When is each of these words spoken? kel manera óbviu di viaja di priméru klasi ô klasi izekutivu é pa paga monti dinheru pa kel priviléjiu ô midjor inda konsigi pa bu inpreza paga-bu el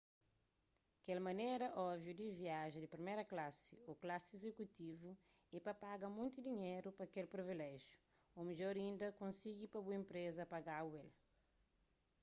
kel 1.03 1.19
manera 1.25 1.67
óbviu 1.89 2.13
di 2.17 2.27
viaja 2.41 2.77
di 2.81 2.91
priméru 2.93 3.23
klasi 3.33 3.73
ô 3.89 3.91
klasi 4.03 4.29
izekutivu 4.37 5.09
é 5.57 5.57
pa 5.65 5.73
paga 5.83 6.05
monti 6.17 6.37
dinheru 6.47 6.89
pa 6.97 7.05
kel 7.13 7.27
priviléjiu 7.33 7.97
ô 8.37 8.39
midjor 8.47 8.73
inda 8.89 9.17
konsigi 9.21 9.65
pa 9.69 9.79
bu 9.85 9.89
inpreza 10.01 10.43
paga-bu 10.53 10.95
el 11.03 11.09